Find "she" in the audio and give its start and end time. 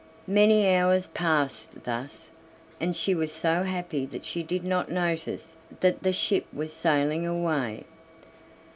2.97-3.13, 4.25-4.41